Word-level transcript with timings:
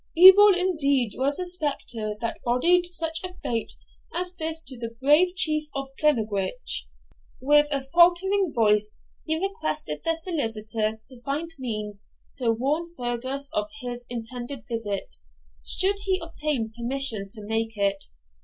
Evil 0.17 0.55
indeed 0.55 1.13
was 1.15 1.37
the 1.37 1.47
spectre 1.47 2.15
that 2.19 2.39
boded 2.43 2.91
such 2.91 3.23
a 3.23 3.35
fate 3.43 3.73
as 4.11 4.33
this 4.35 4.59
to 4.63 4.75
the 4.79 4.95
brave 4.99 5.35
Chief 5.35 5.69
of 5.75 5.89
Glennaquoich!' 6.01 6.87
With 7.39 7.67
a 7.69 7.83
faltering 7.93 8.51
voice 8.51 8.99
he 9.25 9.37
requested 9.39 10.01
the 10.03 10.15
solicitor 10.15 10.99
to 11.05 11.21
find 11.21 11.53
means 11.59 12.07
to 12.37 12.51
warn 12.51 12.91
Fergus 12.95 13.51
of 13.53 13.69
his 13.81 14.03
intended 14.09 14.63
visit, 14.67 15.17
should 15.63 15.99
he 16.05 16.19
obtain 16.19 16.73
permission 16.75 17.27
to 17.29 17.45
make 17.45 17.77
it. 17.77 18.05